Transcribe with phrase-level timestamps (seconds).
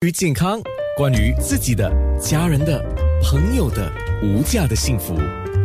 [0.00, 0.62] 关于健康，
[0.96, 2.80] 关于自己的、家人的、
[3.20, 5.18] 朋友的无价的幸福，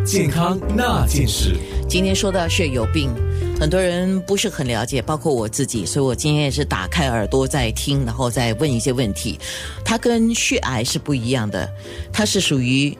[0.03, 1.55] 健康那件事。
[1.87, 3.11] 今天说到是有病，
[3.59, 9.39] 很多人不是很了解，包括我自己，所以我今天也是打开耳朵在听，然后再问一些问题。
[9.85, 11.71] 它跟血癌是不一样的，
[12.11, 12.97] 它是属于。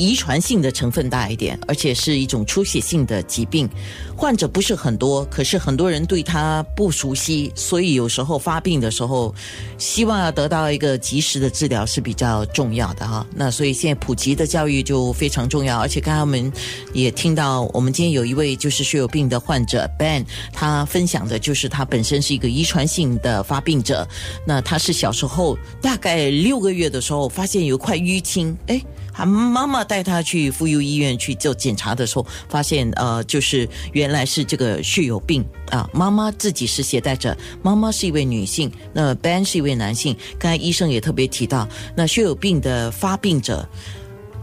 [0.00, 3.68] 遗传性的成分大一点，而且是一种出血性的疾病，
[4.16, 9.34] 患者不是很多，可是很多人对它不熟悉，所以有时候发病的时候，
[9.76, 13.26] 希望要得到一个及时的治疗是比较重要的哈。
[13.34, 16.50] 那所以现在普及的教育就非常重要，而且刚才我们
[16.94, 24.08] 也听到，我们今天有一位就是血友病的患者 Ben，他分享的就是他本身是一个遗传性的发病者，
[24.46, 28.82] 那他是小时候大概六个月的时候发现有块淤青，哎。
[29.12, 35.88] 他妈妈带他去妇幼医院去做检查的时候，发现呃，就是原来是这个血友病啊。
[35.92, 40.16] 妈妈自己是携带者，妈妈是一位女性，那 Ben 是一位男性。
[40.38, 43.68] 刚才医生也特别提到，那血友病的发病者，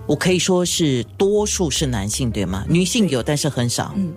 [0.05, 2.65] 我可以说是多数是男性，对吗？
[2.67, 3.93] 女性有，但是很少。
[3.95, 4.13] 嗯。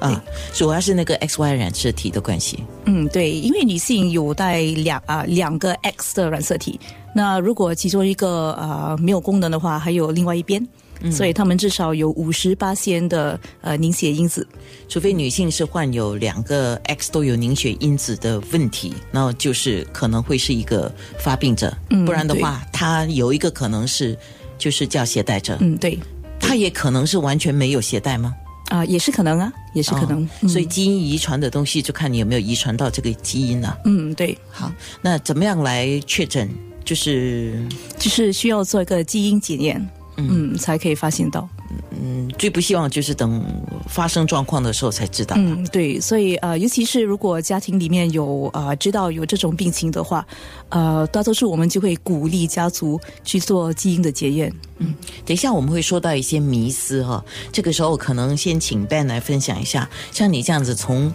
[0.00, 0.20] 啊，
[0.52, 2.64] 主要是那个 X Y 染色体的关系。
[2.86, 6.80] 嗯，对，因为女性有带两啊两个 X 的染色体，
[7.14, 10.66] 那如果其中一个呃没有功能的话，还有另外一边，
[11.10, 14.46] 所以他们至少有五十八先的呃凝血因子。
[14.88, 21.76] 除非女性是患有两个 X 都有凝血因子的问题，那就是可能会是一个发病者。
[22.06, 24.16] 不然的话，她有一个可能是
[24.58, 25.56] 就是叫携带者。
[25.60, 25.98] 嗯，对，
[26.40, 28.34] 她也可能是完全没有携带吗？
[28.68, 30.26] 啊，也是可能啊，也是可能。
[30.48, 33.78] 所以基因遗传的东西，就看你有没有遗传到这个基因了。
[33.84, 34.36] 嗯，对。
[34.50, 36.48] 好，那怎么样来确诊？
[36.84, 37.66] 就是
[37.98, 41.48] 就是需要做一个基因检验，嗯，才可以发现到。
[41.90, 43.42] 嗯，最不希望就是等
[43.88, 45.36] 发生状况的时候才知道。
[45.38, 50.26] 嗯，对，所以呃，尤其是如果家庭里面有啊知道有这种病情的话，
[50.68, 54.52] 呃，大多数我们就会鼓励家族去做基因的检验。
[54.78, 54.94] 嗯，
[55.24, 61.10] 等一下我们会说到一些迷思哈，这个时候可能先请 Ben 来分享一下，像你这样子从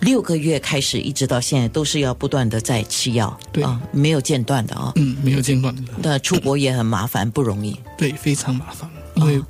[0.00, 3.64] 六个月开始一直到现在都是要不断的在吃药，对。
[3.64, 5.82] 啊，没有间断的啊，嗯，没有间断的。
[6.02, 9.42] 那出国也很麻烦，不容易，对，非常麻烦，因为。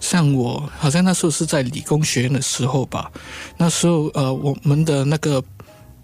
[0.00, 3.10] 像我好像那时候是在理工学院的时候吧，
[3.56, 5.42] 那时候呃我们的那个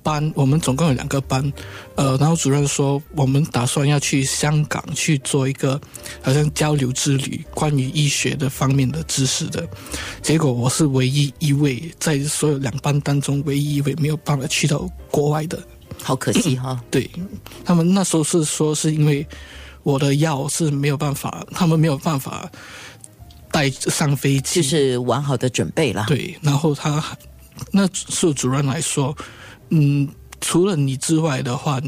[0.04, 1.53] 班，我们总共有两个班，
[1.97, 5.81] 呃，然后主任说我们打算要去香港去做一个
[6.22, 9.66] 好像交流之旅，关于医学的方面的知识的，
[10.22, 15.60] 结果我是唯一一位在所有两班当中唯一一位没有办法去到国外的，
[16.03, 16.81] 好可惜哈。
[16.91, 17.10] 对
[17.65, 19.26] 他们那时候是说是因为
[19.82, 22.48] 我的药是没有办法，他们没有办法。
[23.54, 26.06] 带上飞机就是完好的准备了。
[26.09, 27.00] 对，然后他
[27.71, 29.16] 那是主任来说，
[29.77, 30.09] 嗯，
[30.41, 31.81] 除了你之外的话，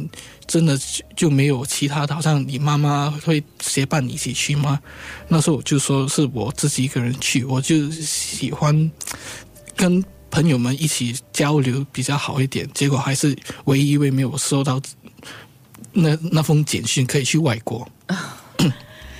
[0.49, 0.77] 真的
[1.15, 2.13] 就没有其他的。
[2.13, 4.81] 好像你妈妈会协伴你一起去吗？
[5.29, 8.91] 那时候我就说是我自己一个人去，我就喜欢
[9.77, 12.69] 跟朋友们一起交流比较好一点。
[12.75, 13.37] 结果还是
[13.67, 14.81] 唯一一位没有收到
[15.93, 17.89] 那那封简讯，可以去外国。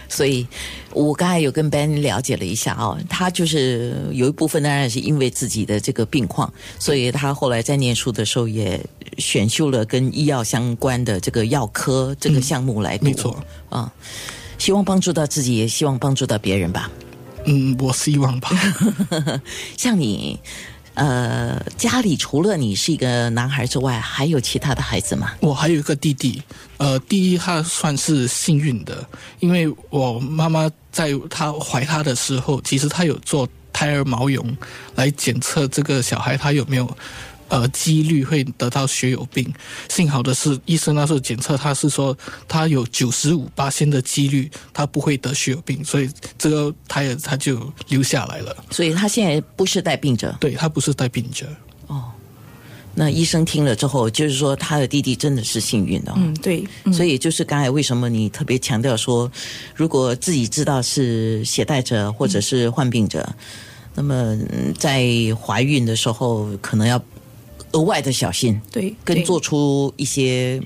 [0.09, 0.47] 所以，
[0.93, 8.81] 我刚才有跟 Ben 了解了一下哦，他就是有一部分当然是因为自己的这个病况，所以他后来在念书的时候也
[9.19, 13.05] 选修了跟医药相关的这个药科这个项目来读。
[13.05, 13.37] 没错
[13.69, 13.93] 啊，
[14.59, 16.91] 希望帮助到自己，也希望帮助到别人吧。
[17.45, 18.51] 嗯，我希望吧。
[19.77, 20.39] 像你。
[20.97, 25.33] 呃，家里除了你是一个男孩之外，还有其他的孩子吗？
[25.41, 26.43] 我还有一个弟弟。
[26.79, 29.07] 呃，第一他算是幸运的，
[29.41, 34.57] 因为我妈妈在他怀他的时候，其实他有做胎儿毛绒
[34.95, 36.97] 来检测这个小孩他有没有。
[37.49, 39.55] 呃，几率会得到血友病。
[39.89, 42.17] 幸好的是，医生那时候检测，他是说
[42.49, 48.57] 他有九十五八千的几率，他不会得血友病，所以这个他也他就留下来了。
[48.73, 51.47] 所以他现在不是带病者，对他不是带病者。
[51.87, 52.11] 哦，
[52.97, 56.13] 那医生听了之后，就是说他的弟弟真的是幸运的。
[56.17, 56.67] 嗯，对。
[56.93, 59.31] 所以就是刚才为什么你特别强调说，
[59.73, 63.25] 如果自己知道是携带者或者是患病者，
[63.95, 64.37] 那么
[64.77, 65.07] 在
[65.41, 67.01] 怀孕的时候可能要。
[67.73, 70.61] 额外的小心，对，跟做出一些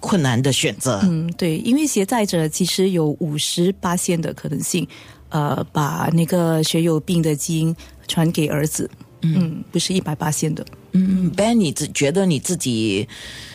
[0.00, 1.00] 困难的选择。
[1.04, 4.86] 嗯，对，因为携带者其实有五十八线的可能性，
[5.28, 7.74] 呃，把那个血友病的基因
[8.08, 8.90] 传给儿子。
[9.22, 10.64] 嗯，不是一百八线的。
[10.92, 13.08] 嗯，Ben，你自觉得你自己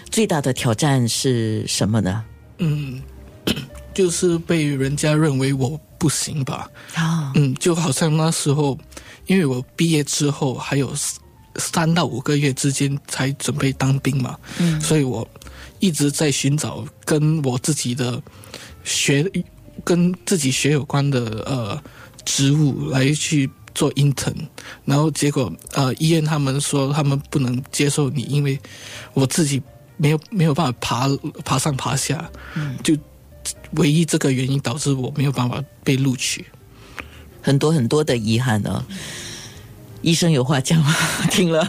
[0.10, 2.24] 最大的挑战是什么呢？
[2.58, 3.02] 嗯，
[3.94, 6.70] 就是被人家认为我不行吧。
[6.96, 8.78] 啊，嗯，就好像那时候，
[9.28, 10.94] 因为我毕业之后还有。
[11.56, 15.28] 三到五个月之间才准备当兵嘛，嗯，所以我
[15.80, 18.22] 一直在寻找跟我自己的
[18.84, 19.30] 学
[19.84, 21.84] 跟自己学有关的呃
[22.24, 24.36] 职务来去做 intern，
[24.86, 28.60] 然后结果呃医院他们说他们不能接受你，因为
[29.14, 29.62] 我自己
[29.98, 31.10] 没有没有办法爬
[31.44, 32.96] 爬上爬下，嗯，就
[33.72, 36.46] 唯一这个原因导致我没有办法被录取，
[37.42, 38.86] 很多很多的遗憾呢。
[40.02, 40.94] 医生有话讲吗？
[41.30, 41.68] 听了，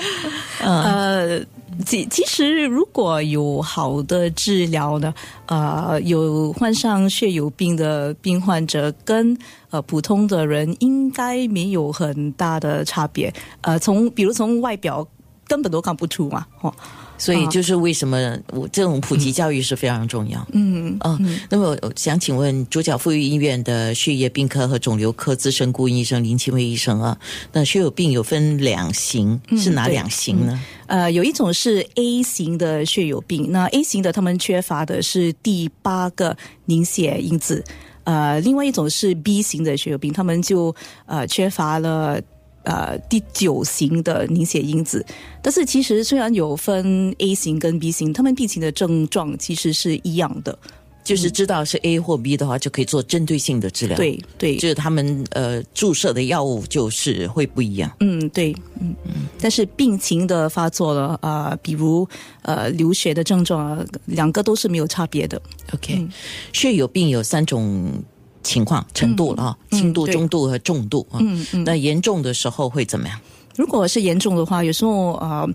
[0.62, 1.40] 呃，
[1.84, 5.12] 其其实如果有好的治疗呢，
[5.46, 9.36] 呃，有患上血友病的病患者跟
[9.70, 13.32] 呃普通的人应该没有很大的差别。
[13.60, 15.06] 呃，从比如从外表
[15.46, 16.74] 根本都看不出嘛，哦。
[17.18, 20.46] 所以就是为什么我这种普及教育是非常重要。
[20.52, 21.18] 嗯哦，
[21.48, 27.18] 那么我想请问主角富裕医院的血液病科和肿瘤科资深顾问医生林清威医生啊，
[27.52, 30.60] 那血友病有分两型，是哪两型呢？
[30.86, 36.36] 呃，有一种是 A 型的血友病，那 A 型的他们缺乏的是第八个
[36.66, 37.64] 凝血因子，
[38.04, 40.74] 呃，另外一种是 B 型的血友病，他们就
[41.06, 42.20] 呃缺乏了。
[42.66, 45.06] 呃，第九型的凝血因子，
[45.40, 50.58] 但是其实虽然有分 A 型跟 B 型，他们病情的症状其实是一样的，
[51.04, 53.96] 就是知道是 A 或 B 的话，就可以做针对性的治疗。
[53.96, 57.88] 对对，就是他们呃注射的药物就是会不一样。
[58.00, 62.04] 嗯，对，嗯嗯，但是病情的发作了啊，比如
[62.42, 65.40] 呃流血的症状啊，两个都是没有差别的。
[65.72, 66.04] OK，
[66.52, 68.02] 血友病有三种。
[68.46, 71.18] 情况程度了啊，轻度、中度和重度啊。
[71.20, 71.64] 嗯嗯。
[71.64, 73.18] 那严重的时候会怎么样？
[73.56, 75.48] 如果是严重的话，有时候啊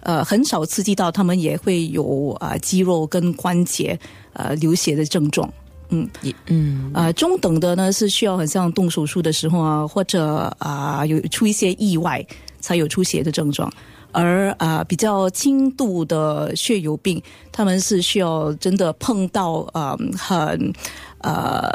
[0.00, 3.98] 呃很少刺激到他们，也会有啊肌肉跟关节
[4.32, 5.52] 呃流血的症状。
[5.90, 6.08] 嗯
[6.46, 12.24] 嗯啊中等的呢是需要很像动手术的时候啊，或者啊有出一些意外
[12.60, 13.70] 才有出血的症状。
[14.12, 20.72] 而啊比较轻度的血友病，他们是需要真的碰到啊很
[21.18, 21.68] 呃。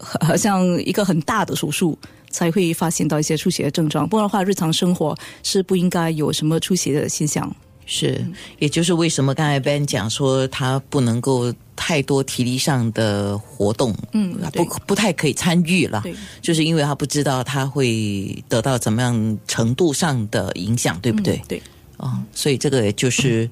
[0.00, 1.98] 好像一个很大的手术
[2.30, 7.54] 才会发现到一些出血的症状，不然的话，日常生活是不应该有什么出血的现象。
[7.86, 8.24] 是，
[8.60, 16.04] 也就是为什么刚才 Ben 讲说他不能够太多体力上的活动，嗯，不不太可以参与了，
[16.40, 21.42] 就是因为他不知道他会得到怎么样程度上的影响，对不对？
[21.48, 21.60] 对，
[21.96, 23.50] 哦，所以这个就是，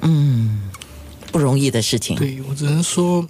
[0.00, 0.68] 嗯，
[1.30, 2.16] 不容易的事情。
[2.16, 3.24] 对我只能说。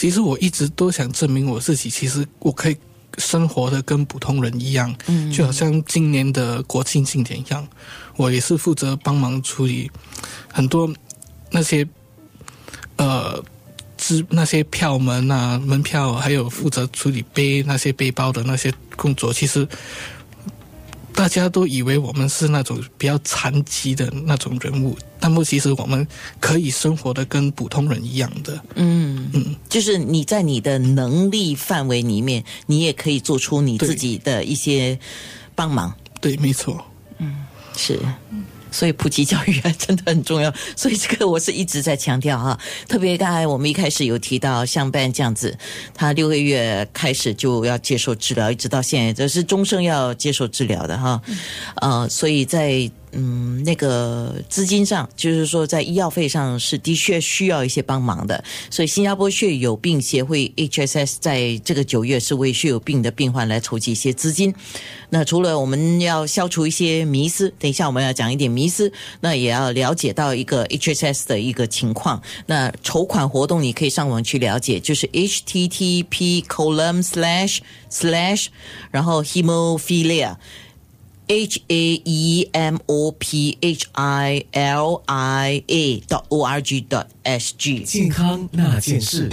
[0.00, 2.76] 其实我一直都想证明我自己，其实我可以
[3.18, 7.68] 生活的跟普通人一样，嗯，就好像今年的国庆庆典一样，
[8.16, 9.90] 我也是负责帮忙处理
[10.50, 10.90] 很多
[11.50, 11.86] 那些
[12.96, 13.44] 呃，
[13.98, 19.68] 支那些票门啊、门票，还有负责处理背那些背包的那些工作，其实。
[21.14, 26.06] 大家都以为我们是那种比较残疾的那种人物，但不，其实我们
[26.40, 28.58] 可以生活的跟普通人一样的。
[28.74, 34.98] 嗯嗯，就是你在你的能力范围里面，你也可以做出你自己的一些
[35.54, 35.94] 帮忙。
[36.20, 36.82] 对，没错。
[37.18, 37.44] 嗯，
[37.76, 37.98] 是。
[38.70, 42.58] 所以普及教育还真的很重要，所以这个我是一直在强调哈。
[42.88, 45.56] 特别刚才我们一开始有提到，像 Ben 这样子，
[45.94, 51.20] 他六个月开始就要接受治疗，一直到现在，这是终生要接受治疗的哈。
[51.76, 52.90] 呃，所以在。
[53.12, 64.54] 嗯，那个资金上，就是说在医药费上是的确需要一些帮忙的，所以新加坡血友病协会 HSS 在这个九月是为血友病的病患来筹集一些资金。
[65.08, 72.22] 那除了我们要消除一些迷思，等一下我们要讲一点迷思，那也要了解到一个 HSS 的一个情况。
[72.46, 77.58] 那筹款活动你可以上网去了解，就是 http column slash
[77.90, 78.46] slash，
[78.90, 80.36] 然后 hemophilia。
[81.29, 87.07] H A E M O P H I L I A dot O R G dot
[87.23, 89.27] S G 健康那件事。